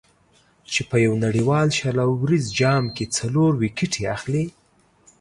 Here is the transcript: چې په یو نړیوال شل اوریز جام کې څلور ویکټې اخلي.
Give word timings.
چې 0.71 0.81
په 0.89 0.97
یو 1.05 1.13
نړیوال 1.25 1.67
شل 1.77 1.97
اوریز 2.09 2.45
جام 2.59 2.83
کې 2.95 3.05
څلور 3.17 3.51
ویکټې 3.61 4.03
اخلي. 4.15 4.45